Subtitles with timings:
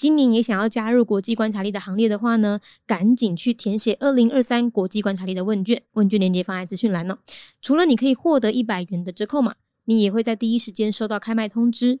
[0.00, 7.18] 今年也想要加入国际观察力的行列的话呢，赶紧去填写二零二三国际观察力的问卷，问卷链接放在资讯栏哦。
[7.60, 12.00] 除了你可以获得一百元的折扣码，你也会在第一时间收到开卖通知。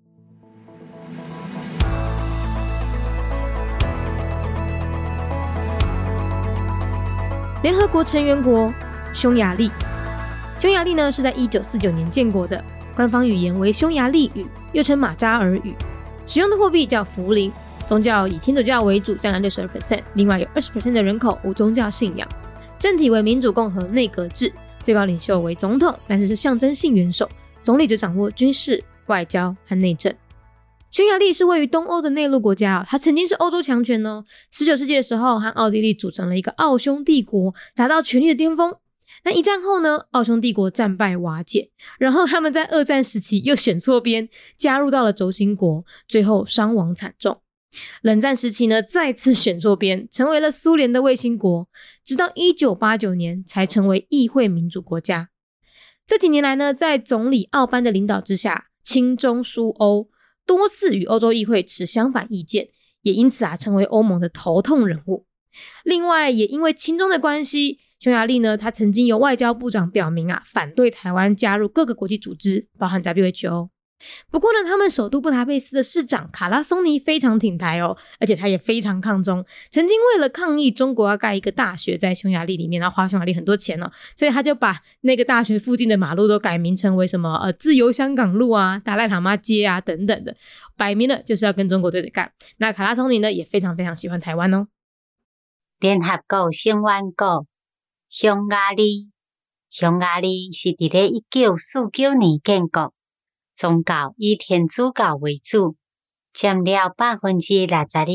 [7.61, 8.73] 联合国成员国
[9.13, 9.69] 匈牙利，
[10.57, 12.63] 匈牙利呢是在一九四九年建国的，
[12.95, 15.75] 官方语言为匈牙利语，又称马扎尔语，
[16.25, 17.51] 使用的货币叫福林，
[17.85, 22.27] 宗教以天主教为主，占了六十二 percent，另外有二十 percent 的人口无宗教信仰，
[22.79, 24.51] 政体为民主共和内阁制，
[24.81, 27.29] 最高领袖为总统，但是是象征性元首，
[27.61, 30.11] 总理就掌握军事、外交和内政。
[30.91, 34.25] 匈牙利是位于东欧的内陆国家它曾经是欧洲强权哦。
[34.51, 38.75] 十九世纪的时候，和奥地利组成了一个奥匈帝国，达到权力的巅峰。
[39.23, 44.27] 那一战后呢，奥匈帝国战败瓦解，然后他们在二战时期又选错边，
[44.57, 47.39] 加入到了轴心国，最后伤亡惨重。
[48.01, 51.69] 冷战时期呢，再次选错边，成为了苏联的卫星国，
[52.03, 55.29] 直到一九八九年才成为议会民主国家。
[56.05, 60.09] 这几年来呢，在总理奥班的领导之下，亲中疏欧。
[60.57, 62.67] 多次与欧洲议会持相反意见，
[63.01, 65.25] 也因此啊成为欧盟的头痛人物。
[65.83, 73.69] 另外，也因为亲中的关系，匈牙利呢，他曾经由外交部长表明啊，反对台湾加入各个国际组织，包含 WHO。
[74.29, 79.45] 不过呢，他们首都布达佩斯的市长卡拉松尼非常挺台哦，而且他也非常抗中。
[79.69, 90.35] 曾经为了抗议中国要盖一个大学在匈牙利里面，然后花匈牙利很多钱哦，所以他就把那个大学附近的马路都改名成为什么呃自由香港路啊、达赖塔妈街啊等等的，
[90.77, 92.31] 摆明了就是要跟中国对着干。
[92.57, 94.67] 那卡拉松尼呢也非常非常喜欢台湾哦。
[95.79, 97.45] 联合国成员国
[98.09, 99.09] 匈牙利，
[99.69, 102.93] 匈牙利是伫咧一九四九年建国。
[103.61, 105.75] 宗教以天主教为主，
[106.33, 108.07] 占了百分之六十二。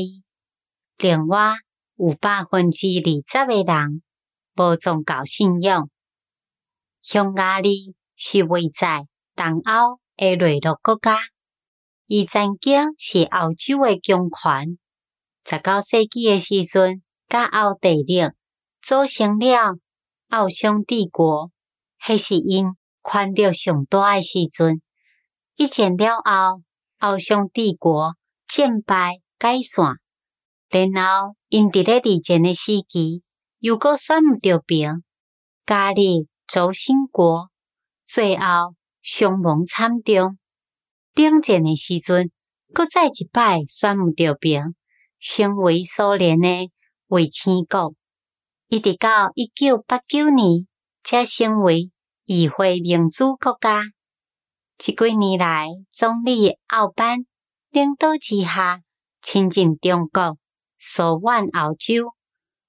[0.97, 1.53] 另外
[1.95, 4.03] 有百分之二十的人
[4.57, 5.89] 无宗教信仰。
[7.01, 11.17] 匈牙利是位在东欧的内陆国家，
[12.07, 14.77] 伊曾经是欧洲的强权。
[15.45, 18.21] 十九世纪的时阵，甲奥地利
[18.81, 19.77] 组成了
[20.27, 21.49] 奥匈帝国，
[22.05, 22.65] 迄是因
[23.01, 24.81] 权力上大的时阵。
[25.57, 26.61] 一战了后，
[26.99, 28.15] 奥匈帝国
[28.47, 29.95] 战败解散，
[30.69, 33.23] 然后因伫咧二战诶时期
[33.57, 35.03] 又搁选毋着兵，
[35.65, 37.49] 加入轴心国，
[38.05, 40.37] 最后伤亡惨重。
[41.15, 42.29] 冷战诶时阵，
[42.71, 44.75] 搁再一摆选毋着兵，
[45.19, 46.69] 成为苏联诶
[47.07, 47.95] 卫星国，
[48.67, 50.67] 一直到一九八九年
[51.03, 51.89] 才成为
[52.25, 53.81] 议会民主国家。
[54.77, 57.25] 这几年来，总理奥班
[57.71, 58.81] 领导之下，
[59.23, 60.37] 亲近中国，
[60.77, 62.13] 疏远欧洲，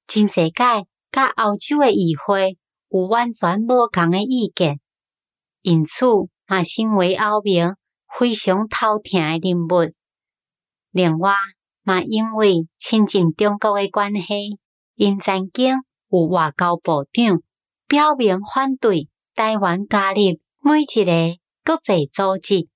[0.07, 2.57] 真侪届甲欧洲的议会
[2.89, 4.81] 有完全无共的意见，
[5.61, 6.07] 因此
[6.47, 7.77] 嘛，成为欧盟
[8.19, 9.93] 非常头疼的人物。
[10.91, 11.35] 另外，
[11.83, 14.59] 嘛因为亲近中国的关系，
[14.95, 15.75] 因曾经
[16.09, 17.43] 有外交部长
[17.87, 20.21] 表明反对台湾加入
[20.63, 21.39] 每一个。
[21.69, 22.67] 国际组织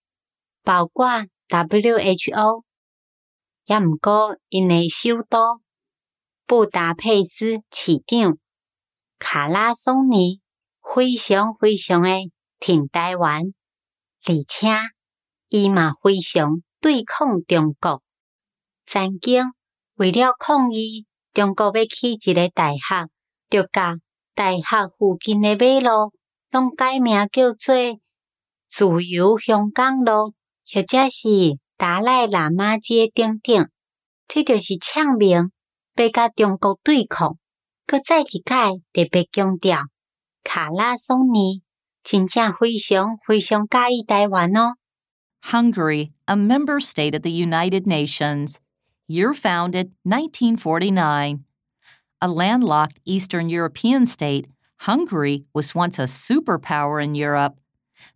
[0.63, 1.07] 包括
[1.49, 2.63] WHO，
[3.65, 5.63] 也毋过因诶首都
[6.47, 8.37] 布达佩斯市长
[9.19, 10.43] 卡拉松尼
[10.83, 12.31] 非常非常诶
[12.61, 13.55] 挺台湾，
[14.27, 14.69] 而且
[15.49, 18.03] 伊嘛非常对抗中国。
[18.85, 19.43] 曾经
[19.95, 23.09] 为了抗议中国要起一个大学，
[23.49, 23.99] 就甲
[24.35, 26.13] 大学附近诶马路
[26.51, 27.75] 拢改名叫做
[28.75, 30.33] 自由香港路，
[30.73, 33.69] 或者是达赖喇嘛街等等。
[34.27, 35.51] 这就是呛明
[35.97, 37.37] 要甲中国对抗。
[37.87, 38.43] 搁再一届
[38.95, 39.83] 特别强调，
[40.43, 41.61] 卡拉松尼
[42.03, 44.77] 真正非常非常介意台湾哦。
[45.43, 48.57] Hungary, a member state of the United Nations.
[49.07, 51.45] Year founded 1949.
[52.21, 54.47] A landlocked Eastern European state,
[54.87, 57.57] Hungary was once a superpower in Europe.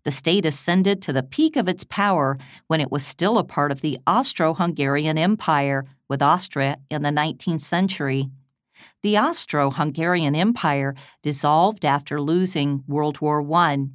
[0.05, 3.73] The state ascended to the peak of its power when it was still a part
[3.73, 8.31] of the Austro Hungarian Empire, with Austria in the 19th century.
[9.03, 13.87] The Austro Hungarian Empire dissolved after losing World War I.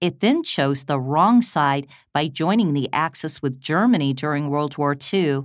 [0.00, 4.96] It then chose the wrong side by joining the Axis with Germany during World War
[5.12, 5.42] II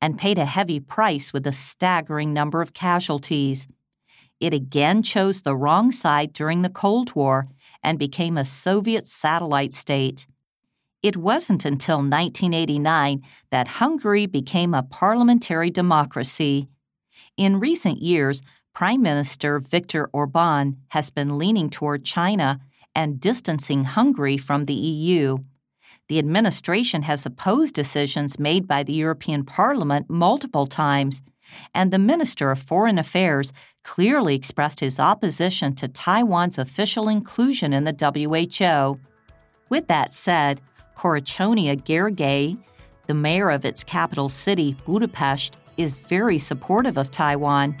[0.00, 3.68] and paid a heavy price with a staggering number of casualties.
[4.40, 7.46] It again chose the wrong side during the Cold War
[7.82, 10.26] and became a Soviet satellite state.
[11.02, 16.68] It wasn't until 1989 that Hungary became a parliamentary democracy.
[17.36, 18.42] In recent years,
[18.74, 22.60] Prime Minister Viktor Orban has been leaning toward China
[22.94, 25.38] and distancing Hungary from the EU.
[26.08, 31.20] The administration has opposed decisions made by the European Parliament multiple times,
[31.74, 33.52] and the Minister of Foreign Affairs
[33.84, 39.00] clearly expressed his opposition to Taiwan's official inclusion in the WHO.
[39.68, 40.60] With that said,
[40.96, 42.58] Coriconia Gergely,
[43.06, 47.80] the mayor of its capital city, Budapest, is very supportive of Taiwan.